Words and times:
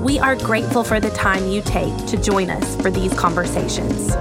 We 0.00 0.18
are 0.18 0.34
grateful 0.34 0.82
for 0.82 0.98
the 0.98 1.10
time 1.10 1.46
you 1.48 1.60
take 1.60 1.94
to 2.06 2.16
join 2.16 2.48
us 2.48 2.74
for 2.80 2.90
these 2.90 3.12
conversations. 3.12 4.14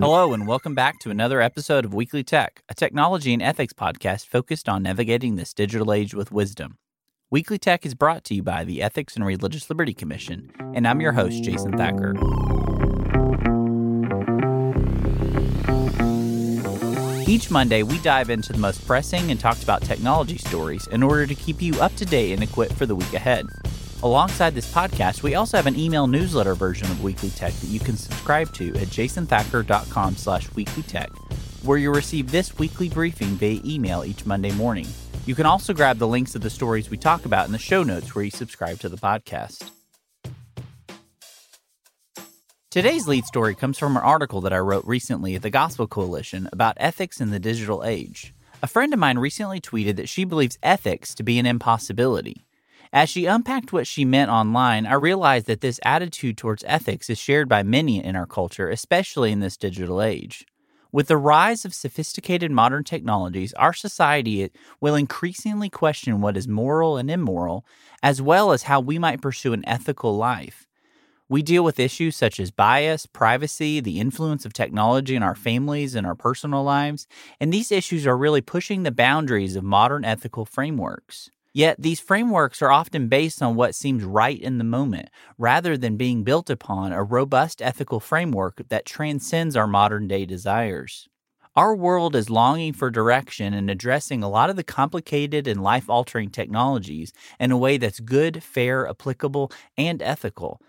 Hello, 0.00 0.32
and 0.32 0.48
welcome 0.48 0.74
back 0.74 0.98
to 0.98 1.10
another 1.10 1.40
episode 1.40 1.84
of 1.84 1.94
Weekly 1.94 2.24
Tech, 2.24 2.64
a 2.68 2.74
technology 2.74 3.32
and 3.32 3.40
ethics 3.40 3.72
podcast 3.72 4.26
focused 4.26 4.68
on 4.68 4.82
navigating 4.82 5.36
this 5.36 5.54
digital 5.54 5.92
age 5.92 6.12
with 6.12 6.32
wisdom. 6.32 6.76
Weekly 7.30 7.58
Tech 7.58 7.84
is 7.84 7.92
brought 7.92 8.24
to 8.24 8.34
you 8.34 8.42
by 8.42 8.64
the 8.64 8.80
Ethics 8.80 9.14
and 9.14 9.22
Religious 9.22 9.68
Liberty 9.68 9.92
Commission, 9.92 10.50
and 10.74 10.88
I'm 10.88 11.02
your 11.02 11.12
host, 11.12 11.44
Jason 11.44 11.76
Thacker. 11.76 12.14
Each 17.28 17.50
Monday, 17.50 17.82
we 17.82 17.98
dive 17.98 18.30
into 18.30 18.54
the 18.54 18.58
most 18.58 18.86
pressing 18.86 19.30
and 19.30 19.38
talked 19.38 19.62
about 19.62 19.82
technology 19.82 20.38
stories 20.38 20.86
in 20.86 21.02
order 21.02 21.26
to 21.26 21.34
keep 21.34 21.60
you 21.60 21.78
up 21.82 21.94
to 21.96 22.06
date 22.06 22.32
and 22.32 22.42
equipped 22.42 22.72
for 22.72 22.86
the 22.86 22.96
week 22.96 23.12
ahead. 23.12 23.46
Alongside 24.02 24.54
this 24.54 24.72
podcast, 24.72 25.22
we 25.22 25.34
also 25.34 25.58
have 25.58 25.66
an 25.66 25.78
email 25.78 26.06
newsletter 26.06 26.54
version 26.54 26.90
of 26.90 27.02
Weekly 27.02 27.28
Tech 27.28 27.52
that 27.52 27.66
you 27.66 27.78
can 27.78 27.98
subscribe 27.98 28.54
to 28.54 28.68
at 28.68 28.88
jasonthacker.com 28.88 30.16
slash 30.16 30.48
weeklytech, 30.52 31.10
where 31.62 31.76
you'll 31.76 31.92
receive 31.92 32.30
this 32.30 32.58
weekly 32.58 32.88
briefing 32.88 33.36
via 33.36 33.60
email 33.66 34.02
each 34.02 34.24
Monday 34.24 34.52
morning. 34.52 34.86
You 35.28 35.34
can 35.34 35.44
also 35.44 35.74
grab 35.74 35.98
the 35.98 36.08
links 36.08 36.34
of 36.34 36.40
the 36.40 36.48
stories 36.48 36.88
we 36.88 36.96
talk 36.96 37.26
about 37.26 37.44
in 37.44 37.52
the 37.52 37.58
show 37.58 37.82
notes 37.82 38.14
where 38.14 38.24
you 38.24 38.30
subscribe 38.30 38.78
to 38.78 38.88
the 38.88 38.96
podcast. 38.96 39.70
Today's 42.70 43.06
lead 43.06 43.26
story 43.26 43.54
comes 43.54 43.76
from 43.76 43.98
an 43.98 44.02
article 44.02 44.40
that 44.40 44.54
I 44.54 44.58
wrote 44.58 44.86
recently 44.86 45.34
at 45.34 45.42
the 45.42 45.50
Gospel 45.50 45.86
Coalition 45.86 46.48
about 46.50 46.78
ethics 46.78 47.20
in 47.20 47.28
the 47.28 47.38
digital 47.38 47.84
age. 47.84 48.32
A 48.62 48.66
friend 48.66 48.90
of 48.94 48.98
mine 48.98 49.18
recently 49.18 49.60
tweeted 49.60 49.96
that 49.96 50.08
she 50.08 50.24
believes 50.24 50.58
ethics 50.62 51.14
to 51.16 51.22
be 51.22 51.38
an 51.38 51.44
impossibility. 51.44 52.46
As 52.90 53.10
she 53.10 53.26
unpacked 53.26 53.70
what 53.70 53.86
she 53.86 54.06
meant 54.06 54.30
online, 54.30 54.86
I 54.86 54.94
realized 54.94 55.44
that 55.44 55.60
this 55.60 55.78
attitude 55.84 56.38
towards 56.38 56.64
ethics 56.66 57.10
is 57.10 57.18
shared 57.18 57.50
by 57.50 57.62
many 57.62 58.02
in 58.02 58.16
our 58.16 58.26
culture, 58.26 58.70
especially 58.70 59.30
in 59.32 59.40
this 59.40 59.58
digital 59.58 60.00
age. 60.00 60.46
With 60.90 61.08
the 61.08 61.18
rise 61.18 61.66
of 61.66 61.74
sophisticated 61.74 62.50
modern 62.50 62.82
technologies, 62.82 63.52
our 63.54 63.74
society 63.74 64.50
will 64.80 64.94
increasingly 64.94 65.68
question 65.68 66.22
what 66.22 66.36
is 66.36 66.48
moral 66.48 66.96
and 66.96 67.10
immoral, 67.10 67.66
as 68.02 68.22
well 68.22 68.52
as 68.52 68.64
how 68.64 68.80
we 68.80 68.98
might 68.98 69.20
pursue 69.20 69.52
an 69.52 69.68
ethical 69.68 70.16
life. 70.16 70.66
We 71.28 71.42
deal 71.42 71.62
with 71.62 71.78
issues 71.78 72.16
such 72.16 72.40
as 72.40 72.50
bias, 72.50 73.04
privacy, 73.04 73.80
the 73.80 74.00
influence 74.00 74.46
of 74.46 74.54
technology 74.54 75.14
in 75.14 75.22
our 75.22 75.34
families 75.34 75.94
and 75.94 76.06
our 76.06 76.14
personal 76.14 76.64
lives, 76.64 77.06
and 77.38 77.52
these 77.52 77.70
issues 77.70 78.06
are 78.06 78.16
really 78.16 78.40
pushing 78.40 78.82
the 78.82 78.90
boundaries 78.90 79.56
of 79.56 79.64
modern 79.64 80.06
ethical 80.06 80.46
frameworks. 80.46 81.30
Yet 81.54 81.76
these 81.78 82.00
frameworks 82.00 82.62
are 82.62 82.70
often 82.70 83.08
based 83.08 83.42
on 83.42 83.56
what 83.56 83.74
seems 83.74 84.04
right 84.04 84.40
in 84.40 84.58
the 84.58 84.64
moment, 84.64 85.08
rather 85.38 85.76
than 85.76 85.96
being 85.96 86.22
built 86.22 86.50
upon 86.50 86.92
a 86.92 87.02
robust 87.02 87.62
ethical 87.62 88.00
framework 88.00 88.62
that 88.68 88.86
transcends 88.86 89.56
our 89.56 89.66
modern 89.66 90.06
day 90.08 90.26
desires. 90.26 91.08
Our 91.56 91.74
world 91.74 92.14
is 92.14 92.30
longing 92.30 92.74
for 92.74 92.90
direction 92.90 93.52
and 93.52 93.68
addressing 93.68 94.22
a 94.22 94.28
lot 94.28 94.48
of 94.48 94.54
the 94.54 94.62
complicated 94.62 95.48
and 95.48 95.60
life 95.60 95.90
altering 95.90 96.30
technologies 96.30 97.12
in 97.40 97.50
a 97.50 97.58
way 97.58 97.78
that's 97.78 97.98
good, 97.98 98.44
fair, 98.44 98.88
applicable, 98.88 99.50
and 99.76 100.00
ethical, 100.00 100.60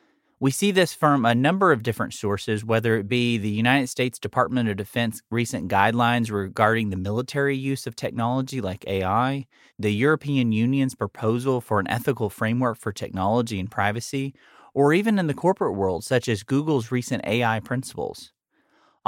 we 0.41 0.51
see 0.51 0.71
this 0.71 0.93
from 0.93 1.25
a 1.25 1.35
number 1.35 1.73
of 1.73 1.83
different 1.83 2.13
sources, 2.13 2.63
whether 2.63 2.97
it 2.97 3.09
be 3.09 3.37
the 3.37 3.49
United 3.49 3.87
States 3.87 4.17
Department 4.17 4.69
of 4.69 4.77
Defense 4.77 5.21
recent 5.29 5.69
guidelines 5.69 6.31
regarding 6.31 6.89
the 6.89 6.97
military 6.97 7.57
use 7.57 7.85
of 7.85 7.95
technology 7.95 8.61
like 8.61 8.87
AI, 8.87 9.47
the 9.77 9.93
European 9.93 10.53
Union's 10.53 10.95
proposal 10.95 11.59
for 11.59 11.79
an 11.79 11.89
ethical 11.89 12.29
framework 12.29 12.77
for 12.77 12.93
technology 12.93 13.59
and 13.59 13.69
privacy, 13.69 14.33
or 14.73 14.93
even 14.93 15.19
in 15.19 15.27
the 15.27 15.33
corporate 15.33 15.75
world, 15.75 16.05
such 16.05 16.29
as 16.29 16.43
Google's 16.43 16.89
recent 16.89 17.25
AI 17.25 17.59
principles. 17.59 18.31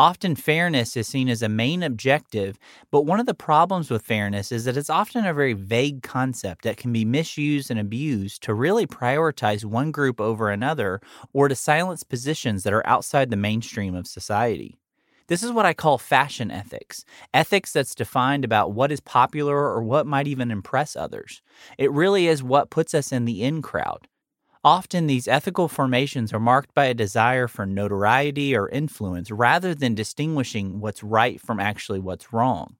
Often, 0.01 0.37
fairness 0.37 0.97
is 0.97 1.07
seen 1.07 1.29
as 1.29 1.43
a 1.43 1.47
main 1.47 1.83
objective, 1.83 2.57
but 2.89 3.05
one 3.05 3.19
of 3.19 3.27
the 3.27 3.35
problems 3.35 3.91
with 3.91 4.01
fairness 4.01 4.51
is 4.51 4.65
that 4.65 4.75
it's 4.75 4.89
often 4.89 5.27
a 5.27 5.31
very 5.31 5.53
vague 5.53 6.01
concept 6.01 6.63
that 6.63 6.77
can 6.77 6.91
be 6.91 7.05
misused 7.05 7.69
and 7.69 7.79
abused 7.79 8.41
to 8.41 8.55
really 8.55 8.87
prioritize 8.87 9.63
one 9.63 9.91
group 9.91 10.19
over 10.19 10.49
another 10.49 11.01
or 11.33 11.47
to 11.47 11.53
silence 11.53 12.01
positions 12.01 12.63
that 12.63 12.73
are 12.73 12.87
outside 12.87 13.29
the 13.29 13.35
mainstream 13.35 13.93
of 13.93 14.07
society. 14.07 14.79
This 15.27 15.43
is 15.43 15.51
what 15.51 15.67
I 15.67 15.75
call 15.75 15.99
fashion 15.99 16.49
ethics 16.49 17.05
ethics 17.31 17.71
that's 17.71 17.93
defined 17.93 18.43
about 18.43 18.71
what 18.71 18.91
is 18.91 19.01
popular 19.01 19.55
or 19.55 19.83
what 19.83 20.07
might 20.07 20.25
even 20.25 20.49
impress 20.49 20.95
others. 20.95 21.43
It 21.77 21.91
really 21.91 22.25
is 22.25 22.41
what 22.41 22.71
puts 22.71 22.95
us 22.95 23.11
in 23.11 23.25
the 23.25 23.43
in 23.43 23.61
crowd. 23.61 24.07
Often, 24.63 25.07
these 25.07 25.27
ethical 25.27 25.67
formations 25.67 26.31
are 26.33 26.39
marked 26.39 26.75
by 26.75 26.85
a 26.85 26.93
desire 26.93 27.47
for 27.47 27.65
notoriety 27.65 28.55
or 28.55 28.69
influence 28.69 29.31
rather 29.31 29.73
than 29.73 29.95
distinguishing 29.95 30.79
what's 30.79 31.01
right 31.03 31.41
from 31.41 31.59
actually 31.59 31.99
what's 31.99 32.31
wrong. 32.31 32.75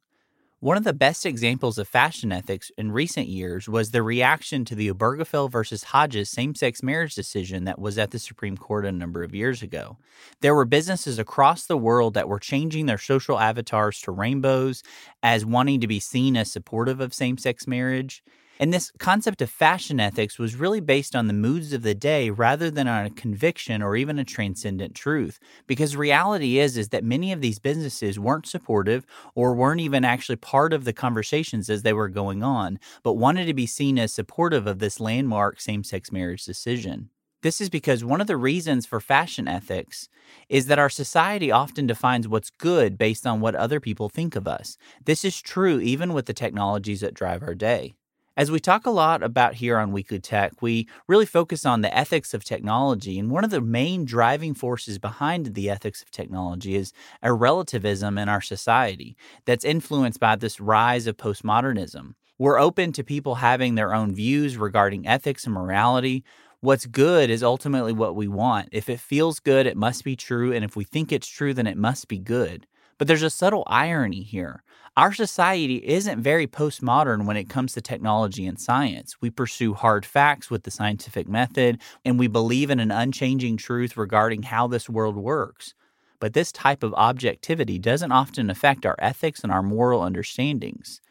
One 0.59 0.78
of 0.78 0.84
the 0.84 0.94
best 0.94 1.25
examples 1.25 1.80
of 1.80 1.88
fashion 1.88 2.31
ethics 2.31 2.72
in 2.78 2.92
recent 2.92 3.28
years 3.28 3.68
was 3.68 3.90
the 3.90 4.03
reaction 4.03 4.64
to 4.66 4.75
the 4.75 4.92
Obergefell 4.94 5.50
versus 5.50 5.86
Hodges 5.86 6.30
same 6.30 6.53
sex 6.53 6.84
marriage 6.84 7.16
decision 7.16 7.64
that 7.64 7.80
was 7.80 7.98
at 7.98 8.12
the 8.12 8.19
Supreme 8.19 8.58
Court 8.58 8.86
a 8.86 8.92
number 8.92 9.24
of 9.24 9.34
years 9.34 9.63
ago. 9.63 9.98
There 10.42 10.53
were 10.53 10.66
businesses 10.66 11.18
across 11.18 11.66
the 11.66 11.78
world 11.78 12.13
that 12.13 12.30
were 12.30 12.38
changing 12.38 12.86
their 12.86 13.00
social 13.00 13.40
avatars 13.40 14.00
to 14.02 14.12
rainbows 14.12 14.84
as 15.24 15.48
wanting 15.48 15.80
to 15.80 15.88
be 15.88 16.00
seen 16.00 16.38
as 16.38 16.52
supportive 16.52 17.00
of 17.00 17.12
same 17.12 17.40
sex 17.40 17.66
marriage. 17.66 18.24
And 18.59 18.72
this 18.72 18.91
concept 19.00 19.41
of 19.41 19.50
fashion 19.50 20.00
ethics 20.00 20.38
was 20.38 20.56
really 20.56 20.81
based 20.81 21.16
on 21.16 21.28
the 21.28 21.34
moods 21.34 21.73
of 21.73 21.81
the 21.81 21.95
day 21.95 22.29
rather 22.29 22.69
than 22.69 22.88
on 22.88 23.06
a 23.06 23.09
conviction 23.09 23.81
or 23.81 23.95
even 23.95 24.19
a 24.19 24.23
transcendent 24.23 24.94
truth. 24.94 25.39
Because 25.66 25.95
reality 25.95 26.59
is 26.59 26.78
is 26.78 26.89
that 26.89 27.03
many 27.03 27.31
of 27.31 27.41
these 27.41 27.59
businesses 27.59 28.19
weren't 28.19 28.45
supportive 28.45 29.06
or 29.34 29.56
weren't 29.56 29.81
even 29.81 30.06
actually 30.06 30.35
part 30.35 30.73
of 30.73 30.85
the 30.85 30.94
conversations 30.94 31.69
as 31.69 31.81
they 31.81 31.94
were 31.94 32.09
going 32.09 32.44
on, 32.44 32.79
but 33.03 33.13
wanted 33.13 33.45
to 33.45 33.53
be 33.53 33.66
seen 33.66 33.97
as 33.97 34.13
supportive 34.13 34.68
of 34.68 34.79
this 34.79 35.00
landmark 35.00 35.59
same-sex 35.59 36.12
marriage 36.12 36.45
decision. 36.45 37.09
This 37.41 37.59
is 37.59 37.69
because 37.72 38.06
one 38.06 38.22
of 38.22 38.28
the 38.28 38.38
reasons 38.38 38.85
for 38.85 39.00
fashion 39.00 39.47
ethics 39.47 40.07
is 40.47 40.68
that 40.68 40.78
our 40.78 40.89
society 40.91 41.51
often 41.51 41.88
defines 41.88 42.28
what's 42.28 42.51
good 42.51 43.00
based 43.00 43.25
on 43.25 43.41
what 43.41 43.56
other 43.56 43.79
people 43.79 44.09
think 44.09 44.35
of 44.35 44.47
us. 44.47 44.78
This 45.06 45.25
is 45.25 45.41
true 45.41 45.79
even 45.79 46.13
with 46.13 46.28
the 46.28 46.33
technologies 46.33 47.01
that 47.01 47.16
drive 47.16 47.41
our 47.41 47.56
day. 47.56 47.95
As 48.38 48.50
we 48.50 48.62
talk 48.62 48.86
a 48.86 48.92
lot 48.92 49.24
about 49.24 49.56
here 49.56 49.78
on 49.78 49.92
Weekly 49.92 50.19
Tech, 50.19 50.62
we 50.62 50.88
really 51.06 51.25
focus 51.25 51.66
on 51.66 51.81
the 51.81 51.95
ethics 51.95 52.33
of 52.33 52.45
technology. 52.45 53.19
And 53.19 53.30
one 53.30 53.44
of 53.44 53.50
the 53.50 53.60
main 53.60 54.06
driving 54.06 54.54
forces 54.54 54.98
behind 54.98 55.54
the 55.54 55.69
ethics 55.69 56.01
of 56.01 56.12
technology 56.12 56.75
is 56.75 56.94
a 57.22 57.33
relativism 57.33 58.18
in 58.18 58.30
our 58.30 58.39
society 58.39 59.18
that's 59.44 59.66
influenced 59.66 60.22
by 60.22 60.38
this 60.38 60.62
rise 60.62 61.07
of 61.07 61.18
postmodernism. 61.18 62.13
We're 62.38 62.57
open 62.57 62.94
to 62.94 63.04
people 63.04 63.36
having 63.36 63.75
their 63.75 63.94
own 63.94 64.16
views 64.16 64.56
regarding 64.56 65.06
ethics 65.06 65.44
and 65.44 65.54
morality. 65.54 66.24
What's 66.62 66.86
good 66.86 67.30
is 67.30 67.44
ultimately 67.44 67.92
what 67.92 68.16
we 68.16 68.30
want. 68.30 68.69
If 68.72 68.88
it 68.88 69.01
feels 69.01 69.42
good, 69.42 69.68
it 69.68 69.75
must 69.75 70.06
be 70.06 70.16
true. 70.16 70.54
And 70.54 70.63
if 70.63 70.77
we 70.77 70.86
think 70.86 71.12
it's 71.12 71.27
true, 71.27 71.54
then 71.54 71.68
it 71.68 71.77
must 71.77 72.07
be 72.07 72.18
good. 72.18 72.66
But 73.01 73.07
there's 73.07 73.24
a 73.24 73.31
subtle 73.31 73.63
irony 73.65 74.21
here. 74.21 74.63
Our 74.95 75.12
society 75.12 75.77
isn't 75.77 76.21
very 76.21 76.45
postmodern 76.45 77.25
when 77.25 77.36
it 77.36 77.50
comes 77.50 77.74
to 77.74 77.81
technology 77.81 78.45
and 78.45 78.59
science. 78.59 79.19
We 79.19 79.31
pursue 79.31 79.74
hard 79.74 80.06
facts 80.06 80.51
with 80.51 80.62
the 80.65 80.69
scientific 80.69 81.27
method, 81.27 81.81
and 82.06 82.19
we 82.19 82.27
believe 82.27 82.69
in 82.69 82.80
an 82.80 82.92
unchanging 82.92 83.57
truth 83.57 83.98
regarding 83.98 84.44
how 84.44 84.68
this 84.68 84.88
world 84.88 85.15
works. 85.15 85.74
But 86.19 86.33
this 86.33 86.51
type 86.51 86.83
of 86.83 86.94
objectivity 86.94 87.80
doesn't 87.80 88.12
often 88.12 88.51
affect 88.51 88.86
our 88.86 88.98
ethics 89.00 89.44
and 89.44 89.51
our 89.51 89.63
moral 89.63 90.03
understandings. 90.03 91.01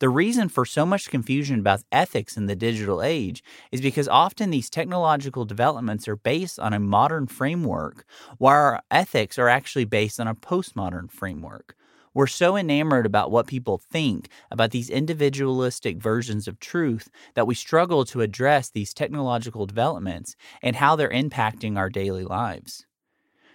The 0.00 0.08
reason 0.08 0.48
for 0.48 0.64
so 0.64 0.86
much 0.86 1.10
confusion 1.10 1.60
about 1.60 1.82
ethics 1.92 2.38
in 2.38 2.46
the 2.46 2.56
digital 2.56 3.02
age 3.02 3.44
is 3.70 3.82
because 3.82 4.08
often 4.08 4.48
these 4.48 4.70
technological 4.70 5.44
developments 5.44 6.08
are 6.08 6.16
based 6.16 6.58
on 6.58 6.72
a 6.72 6.80
modern 6.80 7.26
framework, 7.26 8.06
while 8.38 8.54
our 8.54 8.82
ethics 8.90 9.38
are 9.38 9.50
actually 9.50 9.84
based 9.84 10.18
on 10.18 10.26
a 10.26 10.34
postmodern 10.34 11.10
framework. 11.10 11.76
We're 12.14 12.28
so 12.28 12.56
enamored 12.56 13.04
about 13.04 13.30
what 13.30 13.46
people 13.46 13.76
think 13.76 14.30
about 14.50 14.70
these 14.70 14.88
individualistic 14.88 15.98
versions 15.98 16.48
of 16.48 16.58
truth 16.58 17.10
that 17.34 17.46
we 17.46 17.54
struggle 17.54 18.06
to 18.06 18.22
address 18.22 18.70
these 18.70 18.94
technological 18.94 19.66
developments 19.66 20.34
and 20.62 20.76
how 20.76 20.96
they're 20.96 21.10
impacting 21.10 21.76
our 21.76 21.90
daily 21.90 22.24
lives. 22.24 22.86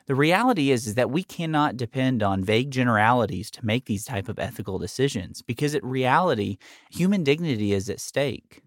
The 0.07 0.15
reality 0.15 0.69
is, 0.69 0.85
is 0.85 0.93
that 0.95 1.09
we 1.09 1.23
cannot 1.23 1.77
depend 1.77 2.21
on 2.21 2.43
vague 2.43 2.69
generalities 2.69 3.49
to 3.51 3.65
make 3.65 3.85
these 3.85 4.05
type 4.05 4.29
of 4.29 4.37
ethical 4.37 4.77
decisions 4.77 5.41
because 5.41 5.73
in 5.73 5.83
reality, 5.83 6.57
human 6.91 7.23
dignity 7.23 7.73
is 7.73 7.89
at 7.89 7.99
stake. 7.99 8.61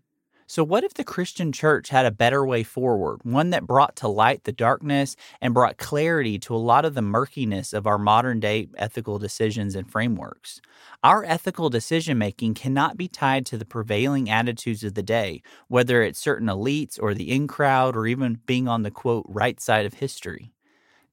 So, 0.49 0.64
what 0.64 0.82
if 0.82 0.94
the 0.94 1.05
Christian 1.05 1.52
church 1.52 1.90
had 1.90 2.06
a 2.06 2.11
better 2.11 2.44
way 2.44 2.64
forward, 2.64 3.20
one 3.23 3.50
that 3.50 3.67
brought 3.67 3.94
to 3.96 4.08
light 4.08 4.44
the 4.44 4.52
darkness 4.52 5.14
and 5.40 5.55
brought 5.55 5.76
clarity 5.76 6.40
to 6.40 6.56
a 6.56 6.56
lot 6.56 6.85
of 6.85 6.94
the 6.94 7.02
murkiness 7.02 7.73
of 7.73 7.87
our 7.87 7.99
modern 7.99 8.40
day 8.40 8.67
ethical 8.76 9.19
decisions 9.20 9.76
and 9.76 9.93
frameworks? 9.93 10.61
Our 11.05 11.23
ethical 11.23 11.70
decision 11.70 12.19
making 12.19 12.55
cannot 12.55 12.96
be 12.96 13.06
tied 13.06 13.46
to 13.46 13.58
the 13.58 13.67
prevailing 13.67 14.29
attitudes 14.29 14.82
of 14.82 14.94
the 14.94 15.02
day, 15.05 15.43
whether 15.69 16.02
it's 16.02 16.19
certain 16.19 16.49
elites 16.49 16.99
or 17.00 17.14
the 17.14 17.31
in 17.31 17.46
crowd 17.46 17.94
or 17.94 18.08
even 18.08 18.40
being 18.46 18.67
on 18.67 18.82
the 18.82 18.90
quote 18.90 19.26
right 19.29 19.61
side 19.61 19.87
of 19.87 19.94
history. 19.94 20.50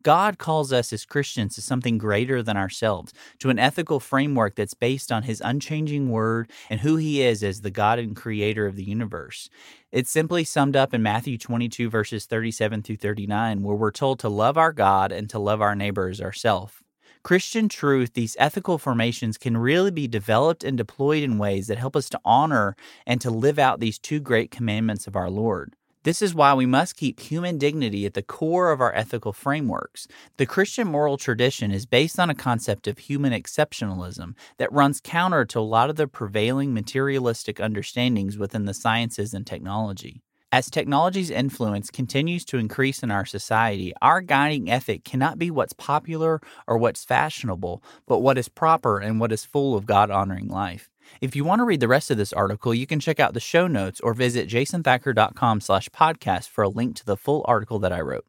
God 0.06 0.38
calls 0.38 0.72
us 0.72 0.94
as 0.94 1.04
Christians 1.04 1.56
to 1.56 1.64
something 1.64 1.98
greater 1.98 2.44
than 2.44 2.58
ourselves, 2.58 3.12
to 3.40 3.50
an 3.50 3.58
ethical 3.58 4.00
framework 4.00 4.54
that's 4.54 4.76
based 4.76 5.12
on 5.12 5.24
His 5.24 5.42
unchanging 5.44 6.12
word 6.12 6.52
and 6.70 6.82
who 6.82 6.98
He 6.98 7.24
is 7.24 7.44
as 7.44 7.62
the 7.62 7.72
God 7.72 7.98
and 7.98 8.16
creator 8.16 8.68
of 8.68 8.76
the 8.76 8.84
universe. 8.84 9.50
It's 9.92 10.12
simply 10.12 10.44
summed 10.44 10.76
up 10.76 10.94
in 10.94 11.02
Matthew 11.02 11.40
22, 11.40 11.90
verses 11.90 12.28
37 12.28 12.84
through 12.84 12.98
39, 12.98 13.64
where 13.64 13.76
we're 13.76 13.90
told 13.90 14.20
to 14.20 14.30
love 14.30 14.60
our 14.60 14.72
God 14.72 15.12
and 15.12 15.28
to 15.32 15.40
love 15.40 15.60
our 15.60 15.74
neighbor 15.74 16.08
as 16.08 16.22
ourselves. 16.22 16.76
Christian 17.24 17.68
truth, 17.68 18.14
these 18.14 18.38
ethical 18.38 18.78
formations 18.78 19.40
can 19.40 19.58
really 19.58 19.90
be 19.90 20.08
developed 20.08 20.64
and 20.64 20.78
deployed 20.78 21.24
in 21.24 21.40
ways 21.40 21.66
that 21.66 21.80
help 21.80 21.96
us 21.96 22.10
to 22.10 22.22
honor 22.24 22.76
and 23.08 23.20
to 23.22 23.32
live 23.32 23.58
out 23.58 23.80
these 23.80 23.98
two 23.98 24.20
great 24.20 24.52
commandments 24.52 25.08
of 25.08 25.16
our 25.16 25.32
Lord. 25.32 25.74
This 26.06 26.22
is 26.22 26.36
why 26.36 26.54
we 26.54 26.68
must 26.68 26.98
keep 26.98 27.20
human 27.20 27.58
dignity 27.58 28.06
at 28.06 28.14
the 28.14 28.22
core 28.22 28.70
of 28.70 28.80
our 28.80 28.94
ethical 28.94 29.34
frameworks. 29.34 30.08
The 30.38 30.46
Christian 30.46 30.88
moral 30.88 31.18
tradition 31.18 31.72
is 31.72 31.88
based 31.88 32.20
on 32.20 32.30
a 32.30 32.36
concept 32.36 32.86
of 32.86 33.00
human 33.00 33.34
exceptionalism 33.34 34.36
that 34.60 34.72
runs 34.72 35.02
counter 35.04 35.46
to 35.46 35.60
a 35.60 35.62
lot 35.62 35.90
of 35.90 35.96
the 35.96 36.08
prevailing 36.08 36.76
materialistic 36.76 37.60
understandings 37.60 38.38
within 38.38 38.66
the 38.66 38.76
sciences 38.76 39.34
and 39.34 39.48
technology. 39.48 40.22
As 40.52 40.70
technology's 40.70 41.32
influence 41.32 41.90
continues 41.90 42.46
to 42.46 42.60
increase 42.60 43.02
in 43.02 43.10
our 43.10 43.26
society, 43.26 43.92
our 44.00 44.22
guiding 44.22 44.70
ethic 44.70 45.06
cannot 45.06 45.40
be 45.40 45.50
what's 45.50 45.74
popular 45.74 46.40
or 46.68 46.78
what's 46.78 47.04
fashionable, 47.04 47.82
but 48.06 48.20
what 48.20 48.38
is 48.38 48.48
proper 48.48 49.00
and 49.00 49.20
what 49.20 49.32
is 49.32 49.44
full 49.44 49.76
of 49.76 49.88
God 49.88 50.12
honoring 50.12 50.50
life. 50.50 50.92
If 51.22 51.36
you 51.36 51.44
want 51.44 51.60
to 51.60 51.66
read 51.66 51.80
the 51.80 51.88
rest 51.88 52.12
of 52.12 52.18
this 52.18 52.34
article, 52.34 52.74
you 52.74 52.88
can 52.88 53.00
check 53.00 53.20
out 53.20 53.34
the 53.34 53.40
show 53.40 53.68
notes 53.68 54.00
or 54.02 54.14
visit 54.14 54.50
jasonthacker.com 54.50 55.62
slash 55.62 55.90
podcast 55.90 56.50
for 56.50 56.64
a 56.64 56.70
link 56.70 56.96
to 56.98 57.06
the 57.06 57.18
full 57.18 57.44
article 57.48 57.80
that 57.80 57.94
I 57.94 58.02
wrote. 58.02 58.26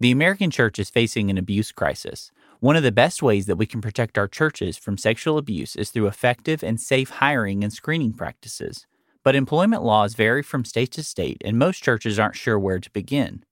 The 0.00 0.10
American 0.10 0.50
church 0.50 0.78
is 0.78 0.90
facing 0.90 1.30
an 1.30 1.38
abuse 1.38 1.70
crisis. 1.72 2.32
One 2.60 2.76
of 2.76 2.82
the 2.82 2.92
best 2.92 3.22
ways 3.22 3.46
that 3.46 3.56
we 3.56 3.66
can 3.66 3.80
protect 3.80 4.18
our 4.18 4.26
churches 4.26 4.76
from 4.76 4.98
sexual 4.98 5.38
abuse 5.38 5.76
is 5.76 5.90
through 5.90 6.08
effective 6.08 6.62
and 6.62 6.80
safe 6.80 7.10
hiring 7.10 7.62
and 7.62 7.72
screening 7.72 8.12
practices. 8.12 8.86
But 9.22 9.36
employment 9.36 9.82
laws 9.82 10.14
vary 10.14 10.42
from 10.42 10.64
state 10.64 10.90
to 10.92 11.02
state, 11.02 11.40
and 11.44 11.58
most 11.58 11.82
churches 11.82 12.18
aren't 12.18 12.36
sure 12.36 12.58
where 12.58 12.80
to 12.80 12.90
begin. 12.90 13.44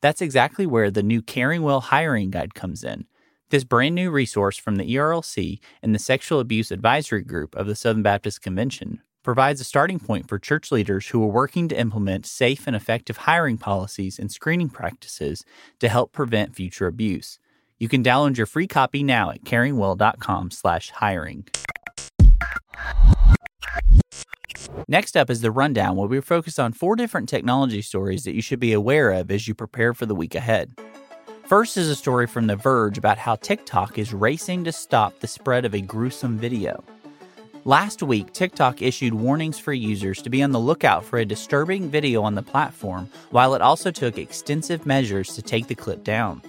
That's 0.00 0.22
exactly 0.22 0.66
where 0.66 0.90
the 0.90 1.02
new 1.02 1.20
Caring 1.20 1.62
Well 1.62 1.80
Hiring 1.80 2.30
Guide 2.30 2.54
comes 2.54 2.82
in. 2.84 3.06
This 3.50 3.64
brand 3.64 3.96
new 3.96 4.12
resource 4.12 4.56
from 4.56 4.76
the 4.76 4.94
ERLC 4.94 5.58
and 5.82 5.92
the 5.92 5.98
Sexual 5.98 6.38
Abuse 6.38 6.70
Advisory 6.70 7.22
Group 7.22 7.56
of 7.56 7.66
the 7.66 7.74
Southern 7.74 8.04
Baptist 8.04 8.42
Convention 8.42 9.02
provides 9.24 9.60
a 9.60 9.64
starting 9.64 9.98
point 9.98 10.28
for 10.28 10.38
church 10.38 10.70
leaders 10.70 11.08
who 11.08 11.20
are 11.24 11.26
working 11.26 11.66
to 11.66 11.76
implement 11.76 12.26
safe 12.26 12.68
and 12.68 12.76
effective 12.76 13.16
hiring 13.16 13.58
policies 13.58 14.20
and 14.20 14.30
screening 14.30 14.68
practices 14.68 15.44
to 15.80 15.88
help 15.88 16.12
prevent 16.12 16.54
future 16.54 16.86
abuse. 16.86 17.40
You 17.80 17.88
can 17.88 18.04
download 18.04 18.36
your 18.36 18.46
free 18.46 18.68
copy 18.68 19.02
now 19.02 19.32
at 19.32 19.42
caringwell.com/hiring. 19.42 21.48
Next 24.86 25.16
up 25.16 25.28
is 25.28 25.40
the 25.40 25.50
rundown 25.50 25.96
where 25.96 26.06
we 26.06 26.20
focus 26.20 26.60
on 26.60 26.72
four 26.72 26.94
different 26.94 27.28
technology 27.28 27.82
stories 27.82 28.22
that 28.22 28.36
you 28.36 28.42
should 28.42 28.60
be 28.60 28.72
aware 28.72 29.10
of 29.10 29.28
as 29.28 29.48
you 29.48 29.56
prepare 29.56 29.92
for 29.92 30.06
the 30.06 30.14
week 30.14 30.36
ahead. 30.36 30.78
First 31.50 31.76
is 31.76 31.88
a 31.88 31.96
story 31.96 32.28
from 32.28 32.46
The 32.46 32.54
Verge 32.54 32.96
about 32.96 33.18
how 33.18 33.34
TikTok 33.34 33.98
is 33.98 34.14
racing 34.14 34.62
to 34.62 34.70
stop 34.70 35.18
the 35.18 35.26
spread 35.26 35.64
of 35.64 35.74
a 35.74 35.80
gruesome 35.80 36.38
video. 36.38 36.84
Last 37.64 38.04
week, 38.04 38.32
TikTok 38.32 38.82
issued 38.82 39.14
warnings 39.14 39.58
for 39.58 39.72
users 39.72 40.22
to 40.22 40.30
be 40.30 40.44
on 40.44 40.52
the 40.52 40.60
lookout 40.60 41.04
for 41.04 41.18
a 41.18 41.24
disturbing 41.24 41.90
video 41.90 42.22
on 42.22 42.36
the 42.36 42.42
platform, 42.44 43.10
while 43.30 43.56
it 43.56 43.62
also 43.62 43.90
took 43.90 44.16
extensive 44.16 44.86
measures 44.86 45.34
to 45.34 45.42
take 45.42 45.66
the 45.66 45.74
clip 45.74 46.04
down. 46.04 46.40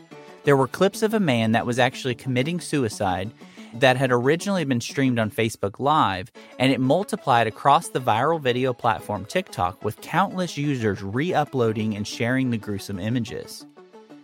There 0.44 0.56
were 0.56 0.68
clips 0.68 1.02
of 1.02 1.16
a 1.16 1.20
man 1.20 1.54
that 1.54 1.66
was 1.66 1.80
actually 1.80 2.14
committing 2.14 2.60
suicide 2.60 3.32
that 3.74 3.98
had 3.98 4.12
originally 4.12 4.66
been 4.66 4.82
streamed 4.82 5.18
on 5.18 5.32
Facebook 5.32 5.80
Live, 5.80 6.32
and 6.60 6.72
it 6.72 6.80
multiplied 6.80 7.48
across 7.48 7.88
the 7.88 8.00
viral 8.00 8.40
video 8.40 8.72
platform 8.72 9.26
TikTok 9.26 9.84
with 9.84 10.00
countless 10.02 10.60
users 10.60 11.02
re 11.02 11.34
uploading 11.34 11.96
and 11.96 12.08
sharing 12.08 12.52
the 12.52 12.58
gruesome 12.60 13.00
images. 13.00 13.66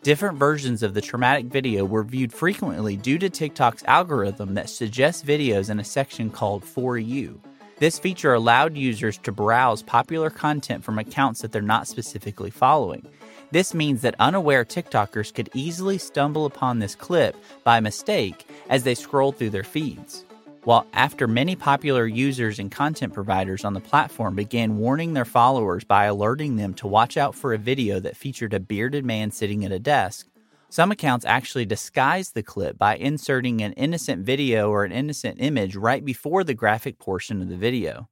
Different 0.03 0.37
versions 0.37 0.83
of 0.83 0.93
the 0.93 1.01
traumatic 1.01 1.47
video 1.47 1.83
were 1.83 2.03
viewed 2.03 2.31
frequently 2.31 2.95
due 2.95 3.17
to 3.17 3.29
TikTok's 3.29 3.83
algorithm 3.85 4.53
that 4.53 4.69
suggests 4.69 5.23
videos 5.23 5.69
in 5.69 5.79
a 5.79 5.83
section 5.83 6.29
called 6.29 6.63
For 6.63 6.97
You. 6.97 7.41
This 7.79 7.99
feature 7.99 8.33
allowed 8.33 8.77
users 8.77 9.17
to 9.19 9.31
browse 9.31 9.83
popular 9.83 10.29
content 10.29 10.83
from 10.83 10.97
accounts 10.97 11.41
that 11.41 11.51
they're 11.51 11.61
not 11.61 11.87
specifically 11.87 12.49
following. 12.49 13.05
This 13.51 13.73
means 13.73 14.01
that 14.01 14.15
unaware 14.17 14.65
TikTokers 14.65 15.33
could 15.33 15.49
easily 15.53 15.97
stumble 15.97 16.45
upon 16.45 16.79
this 16.79 16.95
clip 16.95 17.35
by 17.63 17.79
mistake 17.79 18.47
as 18.69 18.83
they 18.83 18.95
scroll 18.95 19.31
through 19.31 19.51
their 19.51 19.63
feeds. 19.63 20.25
While 20.67 20.85
after 20.91 21.29
many 21.29 21.55
popular 21.55 22.05
users 22.05 22.59
and 22.59 22.69
content 22.69 23.13
providers 23.13 23.63
on 23.63 23.73
the 23.73 23.79
platform 23.79 24.35
began 24.35 24.79
warning 24.79 25.13
their 25.13 25.23
followers 25.23 25.85
by 25.85 26.03
alerting 26.03 26.57
them 26.57 26.73
to 26.73 26.87
watch 26.87 27.15
out 27.15 27.35
for 27.35 27.53
a 27.53 27.57
video 27.57 28.01
that 28.01 28.17
featured 28.17 28.53
a 28.53 28.59
bearded 28.59 29.05
man 29.05 29.31
sitting 29.31 29.63
at 29.63 29.71
a 29.71 29.79
desk, 29.79 30.27
some 30.67 30.91
accounts 30.91 31.23
actually 31.23 31.63
disguised 31.63 32.33
the 32.33 32.43
clip 32.43 32.77
by 32.77 32.97
inserting 32.97 33.61
an 33.61 33.71
innocent 33.77 34.25
video 34.25 34.69
or 34.69 34.83
an 34.83 34.91
innocent 34.91 35.37
image 35.39 35.77
right 35.77 36.03
before 36.03 36.43
the 36.43 36.53
graphic 36.53 36.99
portion 36.99 37.41
of 37.41 37.47
the 37.47 37.55
video. 37.55 38.09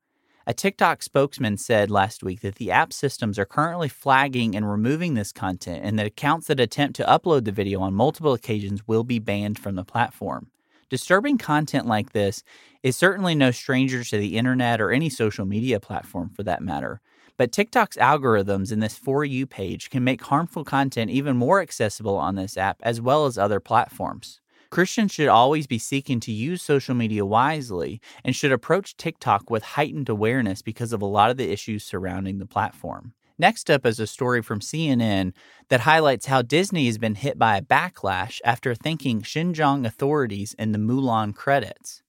A 0.48 0.54
TikTok 0.54 1.04
spokesman 1.04 1.58
said 1.58 1.92
last 1.92 2.24
week 2.24 2.40
that 2.40 2.56
the 2.56 2.72
app 2.72 2.94
systems 2.94 3.38
are 3.38 3.44
currently 3.44 3.90
flagging 3.90 4.56
and 4.56 4.72
removing 4.72 5.16
this 5.16 5.34
content, 5.34 5.82
and 5.84 6.00
that 6.00 6.08
accounts 6.08 6.48
that 6.48 6.62
attempt 6.62 6.96
to 6.96 7.04
upload 7.04 7.44
the 7.44 7.52
video 7.52 7.82
on 7.82 7.94
multiple 7.94 8.32
occasions 8.32 8.88
will 8.88 9.04
be 9.04 9.20
banned 9.20 9.60
from 9.60 9.76
the 9.76 9.84
platform. 9.84 10.52
Disturbing 10.90 11.40
content 11.40 11.88
like 11.88 12.12
this 12.12 12.44
is 12.84 12.96
certainly 12.96 13.34
no 13.34 13.50
stranger 13.50 14.04
to 14.04 14.18
the 14.18 14.38
internet 14.38 14.80
or 14.80 14.92
any 14.92 15.10
social 15.10 15.46
media 15.46 15.80
platform 15.80 16.30
for 16.30 16.44
that 16.44 16.62
matter. 16.62 17.02
But 17.38 17.52
TikTok's 17.52 17.98
algorithms 17.98 18.72
in 18.72 18.82
this 18.82 18.96
For 18.96 19.26
You 19.26 19.48
page 19.48 19.90
can 19.90 20.04
make 20.04 20.22
harmful 20.22 20.64
content 20.64 21.10
even 21.10 21.38
more 21.38 21.60
accessible 21.60 22.16
on 22.16 22.36
this 22.36 22.56
app 22.56 22.78
as 22.84 23.02
well 23.02 23.26
as 23.26 23.38
other 23.38 23.60
platforms. 23.60 24.42
Christians 24.70 25.12
should 25.12 25.28
always 25.28 25.68
be 25.68 25.80
seeking 25.80 26.20
to 26.20 26.32
use 26.32 26.62
social 26.62 26.94
media 26.94 27.26
wisely 27.26 28.00
and 28.24 28.36
should 28.36 28.52
approach 28.52 28.96
TikTok 28.96 29.50
with 29.50 29.64
heightened 29.64 30.10
awareness 30.10 30.62
because 30.62 30.94
of 30.94 31.02
a 31.02 31.08
lot 31.08 31.32
of 31.32 31.38
the 31.38 31.52
issues 31.52 31.84
surrounding 31.84 32.38
the 32.38 32.46
platform. 32.46 33.14
Next 33.38 33.70
up 33.70 33.86
is 33.86 34.00
a 34.00 34.08
story 34.08 34.42
from 34.42 34.62
CNN 34.62 35.34
that 35.68 35.82
highlights 35.82 36.28
how 36.28 36.42
Disney 36.42 36.86
has 36.86 36.98
been 36.98 37.16
hit 37.16 37.38
by 37.38 37.58
a 37.58 37.62
backlash 37.62 38.40
after 38.46 38.74
thanking 38.74 39.24
Xinjiang 39.24 39.86
authorities 39.86 40.56
in 40.58 40.72
the 40.72 40.80
Mulan 40.80 41.36
credits. 41.36 42.02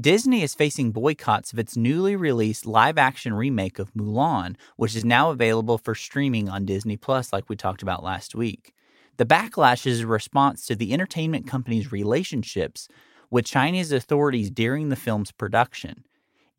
Disney 0.00 0.44
is 0.44 0.54
facing 0.54 0.92
boycotts 0.92 1.52
of 1.52 1.58
its 1.58 1.76
newly 1.76 2.14
released 2.14 2.64
live 2.64 2.96
action 2.96 3.34
remake 3.34 3.80
of 3.80 3.92
Mulan, 3.94 4.54
which 4.76 4.94
is 4.94 5.04
now 5.04 5.32
available 5.32 5.78
for 5.78 5.96
streaming 5.96 6.48
on 6.48 6.64
Disney 6.64 6.96
Plus, 6.96 7.32
like 7.32 7.48
we 7.48 7.56
talked 7.56 7.82
about 7.82 8.04
last 8.04 8.36
week. 8.36 8.72
The 9.16 9.26
backlash 9.26 9.84
is 9.84 10.02
a 10.02 10.06
response 10.06 10.64
to 10.66 10.76
the 10.76 10.92
entertainment 10.92 11.48
company's 11.48 11.90
relationships 11.90 12.86
with 13.30 13.44
Chinese 13.44 13.90
authorities 13.90 14.48
during 14.48 14.90
the 14.90 14.96
film's 14.96 15.32
production. 15.32 16.04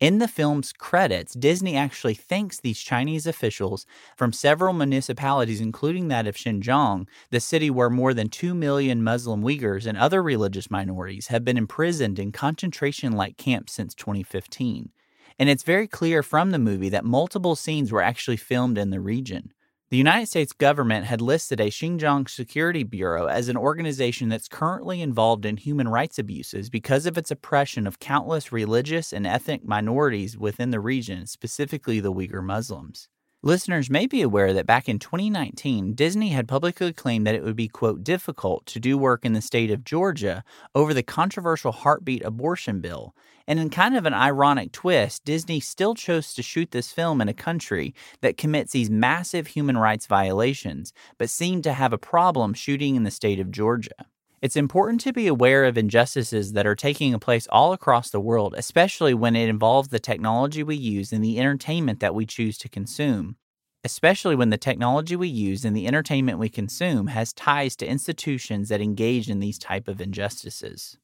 In 0.00 0.18
the 0.18 0.28
film's 0.28 0.72
credits, 0.72 1.34
Disney 1.34 1.76
actually 1.76 2.14
thanks 2.14 2.58
these 2.58 2.80
Chinese 2.80 3.26
officials 3.26 3.84
from 4.16 4.32
several 4.32 4.72
municipalities, 4.72 5.60
including 5.60 6.08
that 6.08 6.26
of 6.26 6.36
Xinjiang, 6.36 7.06
the 7.30 7.38
city 7.38 7.68
where 7.70 7.90
more 7.90 8.14
than 8.14 8.30
2 8.30 8.54
million 8.54 9.04
Muslim 9.04 9.42
Uyghurs 9.42 9.86
and 9.86 9.98
other 9.98 10.22
religious 10.22 10.70
minorities 10.70 11.26
have 11.26 11.44
been 11.44 11.58
imprisoned 11.58 12.18
in 12.18 12.32
concentration 12.32 13.12
like 13.12 13.36
camps 13.36 13.74
since 13.74 13.94
2015. 13.94 14.90
and 15.38 15.48
it's 15.48 15.62
very 15.62 15.86
clear 15.86 16.22
from 16.22 16.50
the 16.50 16.58
movie 16.58 16.88
that 16.90 17.04
multiple 17.04 17.56
scenes 17.56 17.92
were 17.92 18.02
actually 18.02 18.36
filmed 18.36 18.76
in 18.78 18.90
the 18.90 19.00
region. 19.00 19.52
The 19.90 19.96
United 19.96 20.26
States 20.28 20.52
government 20.52 21.06
had 21.06 21.20
listed 21.20 21.58
a 21.58 21.64
Xinjiang 21.64 22.30
Security 22.30 22.84
Bureau 22.84 23.26
as 23.26 23.48
an 23.48 23.56
organization 23.56 24.28
that's 24.28 24.46
currently 24.46 25.02
involved 25.02 25.44
in 25.44 25.56
human 25.56 25.88
rights 25.88 26.16
abuses 26.16 26.70
because 26.70 27.06
of 27.06 27.18
its 27.18 27.32
oppression 27.32 27.88
of 27.88 27.98
countless 27.98 28.52
religious 28.52 29.12
and 29.12 29.26
ethnic 29.26 29.64
minorities 29.64 30.38
within 30.38 30.70
the 30.70 30.78
region, 30.78 31.26
specifically 31.26 31.98
the 31.98 32.12
Uyghur 32.12 32.40
Muslims. 32.40 33.08
Listeners 33.42 33.88
may 33.88 34.06
be 34.06 34.20
aware 34.20 34.52
that 34.52 34.66
back 34.66 34.86
in 34.86 34.98
2019, 34.98 35.94
Disney 35.94 36.28
had 36.28 36.46
publicly 36.46 36.92
claimed 36.92 37.26
that 37.26 37.34
it 37.34 37.42
would 37.42 37.56
be, 37.56 37.68
quote, 37.68 38.04
difficult 38.04 38.66
to 38.66 38.78
do 38.78 38.98
work 38.98 39.24
in 39.24 39.32
the 39.32 39.40
state 39.40 39.70
of 39.70 39.82
Georgia 39.82 40.44
over 40.74 40.92
the 40.92 41.02
controversial 41.02 41.72
heartbeat 41.72 42.22
abortion 42.22 42.82
bill. 42.82 43.14
And 43.46 43.58
in 43.58 43.70
kind 43.70 43.96
of 43.96 44.04
an 44.04 44.12
ironic 44.12 44.72
twist, 44.72 45.24
Disney 45.24 45.58
still 45.58 45.94
chose 45.94 46.34
to 46.34 46.42
shoot 46.42 46.70
this 46.70 46.92
film 46.92 47.22
in 47.22 47.30
a 47.30 47.34
country 47.34 47.94
that 48.20 48.36
commits 48.36 48.72
these 48.72 48.90
massive 48.90 49.46
human 49.46 49.78
rights 49.78 50.04
violations, 50.04 50.92
but 51.16 51.30
seemed 51.30 51.64
to 51.64 51.72
have 51.72 51.94
a 51.94 51.98
problem 51.98 52.52
shooting 52.52 52.94
in 52.94 53.04
the 53.04 53.10
state 53.10 53.40
of 53.40 53.50
Georgia. 53.50 54.04
It's 54.42 54.56
important 54.56 55.02
to 55.02 55.12
be 55.12 55.26
aware 55.26 55.66
of 55.66 55.76
injustices 55.76 56.54
that 56.54 56.66
are 56.66 56.74
taking 56.74 57.18
place 57.18 57.46
all 57.48 57.74
across 57.74 58.08
the 58.08 58.20
world, 58.20 58.54
especially 58.56 59.12
when 59.12 59.36
it 59.36 59.50
involves 59.50 59.88
the 59.88 59.98
technology 59.98 60.62
we 60.62 60.76
use 60.76 61.12
and 61.12 61.22
the 61.22 61.38
entertainment 61.38 62.00
that 62.00 62.14
we 62.14 62.24
choose 62.24 62.56
to 62.58 62.68
consume. 62.70 63.36
Especially 63.84 64.34
when 64.34 64.48
the 64.48 64.56
technology 64.56 65.14
we 65.14 65.28
use 65.28 65.62
and 65.62 65.76
the 65.76 65.86
entertainment 65.86 66.38
we 66.38 66.48
consume 66.48 67.08
has 67.08 67.34
ties 67.34 67.76
to 67.76 67.86
institutions 67.86 68.70
that 68.70 68.80
engage 68.80 69.28
in 69.28 69.40
these 69.40 69.58
type 69.58 69.88
of 69.88 70.00
injustices. 70.00 70.96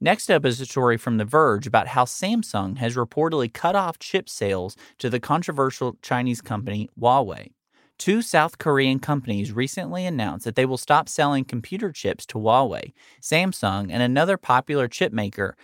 Next 0.00 0.30
up 0.30 0.44
is 0.44 0.60
a 0.60 0.66
story 0.66 0.96
from 0.96 1.16
The 1.16 1.24
Verge 1.24 1.66
about 1.66 1.88
how 1.88 2.04
Samsung 2.04 2.78
has 2.78 2.94
reportedly 2.94 3.52
cut 3.52 3.74
off 3.74 3.98
chip 3.98 4.28
sales 4.28 4.76
to 4.98 5.10
the 5.10 5.18
controversial 5.18 5.96
Chinese 6.00 6.40
company 6.40 6.88
Huawei. 6.96 7.50
Two 7.98 8.22
South 8.22 8.58
Korean 8.58 8.98
companies 8.98 9.52
recently 9.52 10.04
announced 10.04 10.44
that 10.44 10.56
they 10.56 10.66
will 10.66 10.76
stop 10.76 11.08
selling 11.08 11.44
computer 11.44 11.92
chips 11.92 12.26
to 12.26 12.38
Huawei. 12.38 12.92
Samsung 13.22 13.88
and 13.90 14.02
another 14.02 14.36
popular 14.36 14.88
chip 14.88 15.12
maker 15.12 15.56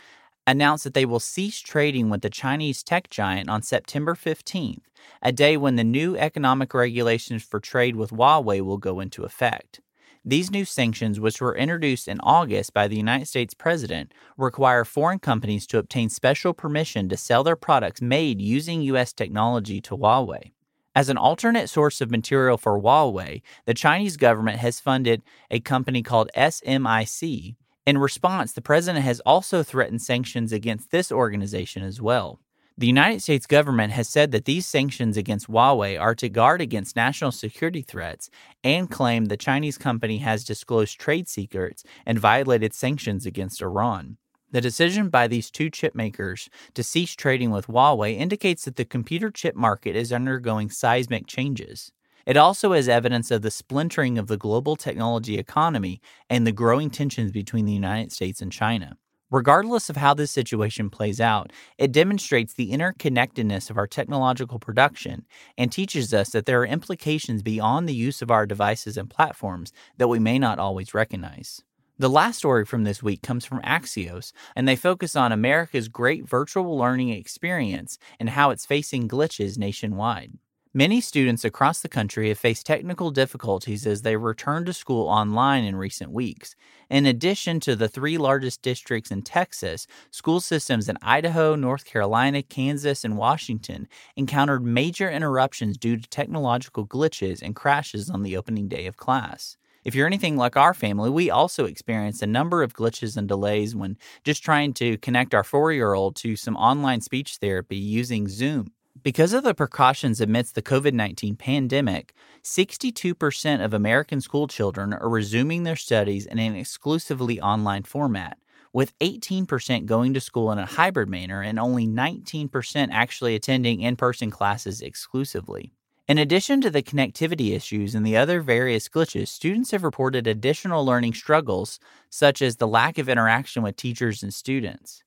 announced 0.46 0.84
that 0.84 0.94
they 0.94 1.04
will 1.04 1.20
cease 1.20 1.60
trading 1.60 2.08
with 2.08 2.22
the 2.22 2.30
Chinese 2.30 2.82
tech 2.82 3.10
giant 3.10 3.48
on 3.48 3.62
September 3.62 4.14
15th, 4.14 4.82
a 5.22 5.32
day 5.32 5.56
when 5.56 5.76
the 5.76 5.84
new 5.84 6.16
economic 6.16 6.72
regulations 6.72 7.42
for 7.42 7.60
trade 7.60 7.96
with 7.96 8.10
Huawei 8.10 8.60
will 8.60 8.78
go 8.78 9.00
into 9.00 9.24
effect. 9.24 9.80
These 10.24 10.50
new 10.50 10.64
sanctions, 10.64 11.18
which 11.18 11.40
were 11.40 11.56
introduced 11.56 12.06
in 12.06 12.20
August 12.20 12.74
by 12.74 12.88
the 12.88 12.96
United 12.96 13.26
States 13.26 13.54
President, 13.54 14.12
require 14.36 14.84
foreign 14.84 15.18
companies 15.18 15.66
to 15.68 15.78
obtain 15.78 16.10
special 16.10 16.52
permission 16.52 17.08
to 17.08 17.16
sell 17.16 17.42
their 17.42 17.56
products 17.56 18.02
made 18.02 18.40
using 18.40 18.82
U.S. 18.82 19.12
technology 19.12 19.80
to 19.80 19.96
Huawei. 19.96 20.52
As 20.94 21.08
an 21.08 21.16
alternate 21.16 21.70
source 21.70 22.00
of 22.00 22.10
material 22.10 22.58
for 22.58 22.80
Huawei, 22.80 23.42
the 23.64 23.74
Chinese 23.74 24.16
government 24.16 24.58
has 24.58 24.80
funded 24.80 25.22
a 25.50 25.60
company 25.60 26.02
called 26.02 26.30
SMIC. 26.36 27.54
In 27.86 27.98
response, 27.98 28.52
the 28.52 28.60
president 28.60 29.04
has 29.04 29.20
also 29.20 29.62
threatened 29.62 30.02
sanctions 30.02 30.52
against 30.52 30.90
this 30.90 31.12
organization 31.12 31.84
as 31.84 32.00
well. 32.00 32.40
The 32.76 32.88
United 32.88 33.22
States 33.22 33.46
government 33.46 33.92
has 33.92 34.08
said 34.08 34.32
that 34.32 34.46
these 34.46 34.66
sanctions 34.66 35.16
against 35.16 35.48
Huawei 35.48 36.00
are 36.00 36.14
to 36.16 36.28
guard 36.28 36.60
against 36.60 36.96
national 36.96 37.30
security 37.30 37.82
threats 37.82 38.28
and 38.64 38.90
claim 38.90 39.26
the 39.26 39.36
Chinese 39.36 39.78
company 39.78 40.18
has 40.18 40.44
disclosed 40.44 40.98
trade 40.98 41.28
secrets 41.28 41.84
and 42.04 42.18
violated 42.18 42.74
sanctions 42.74 43.26
against 43.26 43.62
Iran. 43.62 44.16
The 44.52 44.60
decision 44.60 45.10
by 45.10 45.28
these 45.28 45.50
two 45.50 45.70
chip 45.70 45.94
makers 45.94 46.50
to 46.74 46.82
cease 46.82 47.14
trading 47.14 47.50
with 47.50 47.68
Huawei 47.68 48.16
indicates 48.16 48.64
that 48.64 48.74
the 48.74 48.84
computer 48.84 49.30
chip 49.30 49.54
market 49.54 49.94
is 49.94 50.12
undergoing 50.12 50.70
seismic 50.70 51.28
changes. 51.28 51.92
It 52.26 52.36
also 52.36 52.72
is 52.72 52.88
evidence 52.88 53.30
of 53.30 53.42
the 53.42 53.50
splintering 53.50 54.18
of 54.18 54.26
the 54.26 54.36
global 54.36 54.76
technology 54.76 55.38
economy 55.38 56.00
and 56.28 56.46
the 56.46 56.52
growing 56.52 56.90
tensions 56.90 57.30
between 57.30 57.64
the 57.64 57.72
United 57.72 58.12
States 58.12 58.42
and 58.42 58.50
China. 58.50 58.96
Regardless 59.30 59.88
of 59.88 59.96
how 59.96 60.12
this 60.14 60.32
situation 60.32 60.90
plays 60.90 61.20
out, 61.20 61.52
it 61.78 61.92
demonstrates 61.92 62.52
the 62.52 62.72
interconnectedness 62.72 63.70
of 63.70 63.78
our 63.78 63.86
technological 63.86 64.58
production 64.58 65.24
and 65.56 65.70
teaches 65.70 66.12
us 66.12 66.30
that 66.30 66.46
there 66.46 66.60
are 66.60 66.66
implications 66.66 67.40
beyond 67.40 67.88
the 67.88 67.94
use 67.94 68.22
of 68.22 68.30
our 68.32 68.44
devices 68.44 68.96
and 68.96 69.08
platforms 69.08 69.72
that 69.98 70.08
we 70.08 70.18
may 70.18 70.36
not 70.40 70.58
always 70.58 70.92
recognize. 70.94 71.62
The 72.00 72.08
last 72.08 72.38
story 72.38 72.64
from 72.64 72.84
this 72.84 73.02
week 73.02 73.20
comes 73.20 73.44
from 73.44 73.60
Axios, 73.60 74.32
and 74.56 74.66
they 74.66 74.74
focus 74.74 75.14
on 75.14 75.32
America's 75.32 75.88
great 75.88 76.26
virtual 76.26 76.78
learning 76.78 77.10
experience 77.10 77.98
and 78.18 78.30
how 78.30 78.48
it's 78.48 78.64
facing 78.64 79.06
glitches 79.06 79.58
nationwide. 79.58 80.32
Many 80.72 81.02
students 81.02 81.44
across 81.44 81.82
the 81.82 81.90
country 81.90 82.28
have 82.28 82.38
faced 82.38 82.64
technical 82.64 83.10
difficulties 83.10 83.86
as 83.86 84.00
they 84.00 84.16
return 84.16 84.64
to 84.64 84.72
school 84.72 85.08
online 85.08 85.64
in 85.64 85.76
recent 85.76 86.10
weeks. 86.10 86.56
In 86.88 87.04
addition 87.04 87.60
to 87.60 87.76
the 87.76 87.86
three 87.86 88.16
largest 88.16 88.62
districts 88.62 89.10
in 89.10 89.20
Texas, 89.20 89.86
school 90.10 90.40
systems 90.40 90.88
in 90.88 90.96
Idaho, 91.02 91.54
North 91.54 91.84
Carolina, 91.84 92.42
Kansas, 92.42 93.04
and 93.04 93.18
Washington 93.18 93.86
encountered 94.16 94.64
major 94.64 95.10
interruptions 95.10 95.76
due 95.76 95.98
to 95.98 96.08
technological 96.08 96.86
glitches 96.86 97.42
and 97.42 97.54
crashes 97.54 98.08
on 98.08 98.22
the 98.22 98.38
opening 98.38 98.68
day 98.68 98.86
of 98.86 98.96
class. 98.96 99.58
If 99.82 99.94
you're 99.94 100.06
anything 100.06 100.36
like 100.36 100.58
our 100.58 100.74
family, 100.74 101.08
we 101.08 101.30
also 101.30 101.64
experienced 101.64 102.22
a 102.22 102.26
number 102.26 102.62
of 102.62 102.74
glitches 102.74 103.16
and 103.16 103.26
delays 103.26 103.74
when 103.74 103.96
just 104.24 104.42
trying 104.42 104.74
to 104.74 104.98
connect 104.98 105.34
our 105.34 105.42
four 105.42 105.72
year 105.72 105.94
old 105.94 106.16
to 106.16 106.36
some 106.36 106.54
online 106.56 107.00
speech 107.00 107.36
therapy 107.36 107.76
using 107.76 108.28
Zoom. 108.28 108.72
Because 109.02 109.32
of 109.32 109.42
the 109.42 109.54
precautions 109.54 110.20
amidst 110.20 110.54
the 110.54 110.60
COVID 110.60 110.92
19 110.92 111.34
pandemic, 111.36 112.12
62% 112.42 113.64
of 113.64 113.72
American 113.72 114.20
school 114.20 114.46
children 114.46 114.92
are 114.92 115.08
resuming 115.08 115.62
their 115.62 115.76
studies 115.76 116.26
in 116.26 116.38
an 116.38 116.54
exclusively 116.54 117.40
online 117.40 117.84
format, 117.84 118.36
with 118.74 118.98
18% 118.98 119.86
going 119.86 120.12
to 120.12 120.20
school 120.20 120.52
in 120.52 120.58
a 120.58 120.66
hybrid 120.66 121.08
manner 121.08 121.40
and 121.40 121.58
only 121.58 121.86
19% 121.86 122.88
actually 122.92 123.34
attending 123.34 123.80
in 123.80 123.96
person 123.96 124.30
classes 124.30 124.82
exclusively. 124.82 125.72
In 126.10 126.18
addition 126.18 126.60
to 126.62 126.70
the 126.70 126.82
connectivity 126.82 127.54
issues 127.54 127.94
and 127.94 128.04
the 128.04 128.16
other 128.16 128.40
various 128.40 128.88
glitches, 128.88 129.28
students 129.28 129.70
have 129.70 129.84
reported 129.84 130.26
additional 130.26 130.84
learning 130.84 131.14
struggles, 131.14 131.78
such 132.08 132.42
as 132.42 132.56
the 132.56 132.66
lack 132.66 132.98
of 132.98 133.08
interaction 133.08 133.62
with 133.62 133.76
teachers 133.76 134.20
and 134.24 134.34
students. 134.34 135.04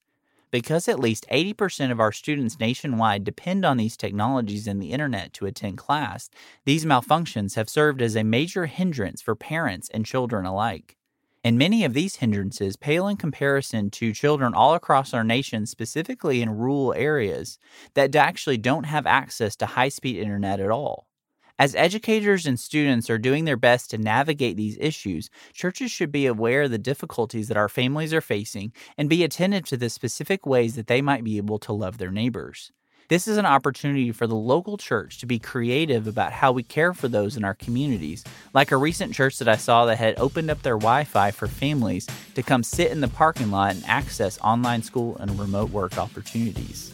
Because 0.49 0.87
at 0.87 1.01
least 1.01 1.25
80% 1.29 1.91
of 1.91 1.99
our 1.99 2.13
students 2.13 2.57
nationwide 2.57 3.25
depend 3.25 3.65
on 3.65 3.75
these 3.75 3.97
technologies 3.97 4.65
and 4.65 4.81
the 4.81 4.93
internet 4.93 5.33
to 5.33 5.45
attend 5.45 5.77
class, 5.77 6.29
these 6.63 6.85
malfunctions 6.85 7.55
have 7.55 7.69
served 7.69 8.01
as 8.01 8.15
a 8.15 8.23
major 8.23 8.67
hindrance 8.67 9.21
for 9.21 9.35
parents 9.35 9.89
and 9.93 10.05
children 10.05 10.45
alike. 10.45 10.95
And 11.43 11.57
many 11.57 11.83
of 11.83 11.93
these 11.93 12.17
hindrances 12.17 12.75
pale 12.77 13.07
in 13.07 13.17
comparison 13.17 13.89
to 13.91 14.13
children 14.13 14.53
all 14.53 14.73
across 14.75 15.13
our 15.13 15.23
nation, 15.23 15.65
specifically 15.65 16.41
in 16.41 16.57
rural 16.57 16.93
areas, 16.93 17.59
that 17.95 18.15
actually 18.15 18.57
don't 18.57 18.85
have 18.85 19.05
access 19.05 19.55
to 19.57 19.65
high 19.65 19.89
speed 19.89 20.17
internet 20.17 20.59
at 20.59 20.69
all. 20.71 21.07
As 21.59 21.75
educators 21.75 22.45
and 22.45 22.59
students 22.59 23.09
are 23.09 23.17
doing 23.19 23.45
their 23.45 23.57
best 23.57 23.91
to 23.91 23.97
navigate 23.97 24.57
these 24.57 24.77
issues, 24.79 25.29
churches 25.53 25.91
should 25.91 26.11
be 26.11 26.25
aware 26.25 26.63
of 26.63 26.71
the 26.71 26.77
difficulties 26.79 27.47
that 27.49 27.57
our 27.57 27.69
families 27.69 28.13
are 28.13 28.21
facing 28.21 28.73
and 28.97 29.09
be 29.09 29.23
attentive 29.23 29.65
to 29.65 29.77
the 29.77 29.89
specific 29.89 30.45
ways 30.45 30.75
that 30.75 30.87
they 30.87 31.01
might 31.01 31.23
be 31.23 31.37
able 31.37 31.59
to 31.59 31.73
love 31.73 31.97
their 31.99 32.11
neighbors. 32.11 32.71
This 33.09 33.27
is 33.27 33.37
an 33.37 33.45
opportunity 33.45 34.13
for 34.13 34.27
the 34.27 34.35
local 34.35 34.77
church 34.77 35.19
to 35.19 35.25
be 35.25 35.37
creative 35.37 36.07
about 36.07 36.31
how 36.31 36.53
we 36.53 36.63
care 36.63 36.93
for 36.93 37.09
those 37.09 37.35
in 37.35 37.43
our 37.43 37.53
communities, 37.53 38.23
like 38.53 38.71
a 38.71 38.77
recent 38.77 39.13
church 39.13 39.39
that 39.39 39.49
I 39.49 39.57
saw 39.57 39.85
that 39.85 39.97
had 39.97 40.17
opened 40.17 40.49
up 40.49 40.61
their 40.61 40.77
Wi 40.77 41.03
Fi 41.03 41.31
for 41.31 41.47
families 41.47 42.07
to 42.35 42.41
come 42.41 42.63
sit 42.63 42.91
in 42.91 43.01
the 43.01 43.09
parking 43.09 43.51
lot 43.51 43.75
and 43.75 43.83
access 43.85 44.39
online 44.39 44.83
school 44.83 45.17
and 45.17 45.37
remote 45.37 45.69
work 45.71 45.97
opportunities. 45.97 46.93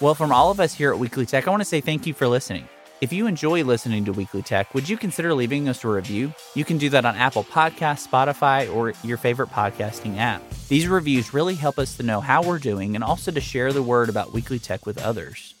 Well, 0.00 0.14
from 0.14 0.30
all 0.30 0.52
of 0.52 0.60
us 0.60 0.72
here 0.72 0.92
at 0.92 0.98
Weekly 1.00 1.26
Tech, 1.26 1.48
I 1.48 1.50
want 1.50 1.62
to 1.62 1.68
say 1.68 1.80
thank 1.80 2.06
you 2.06 2.14
for 2.14 2.28
listening. 2.28 2.68
If 3.00 3.14
you 3.14 3.26
enjoy 3.26 3.64
listening 3.64 4.04
to 4.04 4.12
Weekly 4.12 4.42
Tech, 4.42 4.74
would 4.74 4.86
you 4.86 4.98
consider 4.98 5.32
leaving 5.32 5.70
us 5.70 5.84
a 5.84 5.88
review? 5.88 6.34
You 6.54 6.66
can 6.66 6.76
do 6.76 6.90
that 6.90 7.06
on 7.06 7.16
Apple 7.16 7.44
Podcasts, 7.44 8.06
Spotify, 8.06 8.70
or 8.74 8.92
your 9.02 9.16
favorite 9.16 9.48
podcasting 9.48 10.18
app. 10.18 10.42
These 10.68 10.86
reviews 10.86 11.32
really 11.32 11.54
help 11.54 11.78
us 11.78 11.96
to 11.96 12.02
know 12.02 12.20
how 12.20 12.42
we're 12.42 12.58
doing 12.58 12.94
and 12.94 13.02
also 13.02 13.30
to 13.30 13.40
share 13.40 13.72
the 13.72 13.82
word 13.82 14.10
about 14.10 14.34
Weekly 14.34 14.58
Tech 14.58 14.84
with 14.84 15.00
others. 15.00 15.54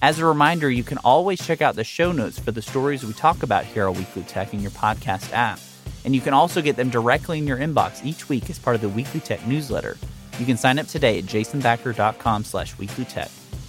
As 0.00 0.20
a 0.20 0.24
reminder, 0.24 0.70
you 0.70 0.84
can 0.84 0.98
always 0.98 1.44
check 1.44 1.60
out 1.60 1.74
the 1.74 1.82
show 1.82 2.12
notes 2.12 2.38
for 2.38 2.52
the 2.52 2.62
stories 2.62 3.04
we 3.04 3.12
talk 3.14 3.42
about 3.42 3.64
here 3.64 3.88
on 3.88 3.96
Weekly 3.96 4.22
Tech 4.22 4.54
in 4.54 4.60
your 4.60 4.70
podcast 4.70 5.32
app. 5.32 5.58
And 6.04 6.14
you 6.14 6.20
can 6.20 6.34
also 6.34 6.62
get 6.62 6.76
them 6.76 6.90
directly 6.90 7.38
in 7.38 7.48
your 7.48 7.58
inbox 7.58 8.04
each 8.04 8.28
week 8.28 8.48
as 8.48 8.60
part 8.60 8.76
of 8.76 8.80
the 8.80 8.88
Weekly 8.88 9.18
Tech 9.18 9.44
newsletter. 9.44 9.96
You 10.38 10.46
can 10.46 10.56
sign 10.56 10.78
up 10.78 10.86
today 10.86 11.18
at 11.18 11.24
jasonthacker.com 11.24 12.44
slash 12.44 12.76
weeklytech. 12.76 13.26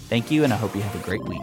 Thank 0.08 0.30
you, 0.30 0.44
and 0.44 0.54
I 0.54 0.58
hope 0.58 0.76
you 0.76 0.82
have 0.82 1.02
a 1.02 1.04
great 1.04 1.24
week. 1.24 1.42